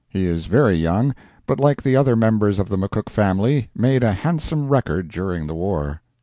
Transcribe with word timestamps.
He 0.09 0.25
is 0.25 0.47
very 0.47 0.73
young, 0.73 1.13
but 1.45 1.59
like 1.59 1.83
the 1.83 1.95
other 1.95 2.15
members 2.15 2.57
of 2.57 2.69
the 2.69 2.75
McCook 2.75 3.07
family, 3.07 3.69
made 3.75 4.01
a 4.01 4.13
handsome 4.13 4.67
record 4.67 5.09
during 5.11 5.45
the 5.45 5.53
war. 5.53 6.01